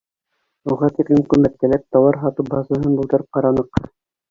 [0.75, 3.83] Уға тиклем күмәртәләп тауар һатыу базаһын булдырып ҡараныҡ.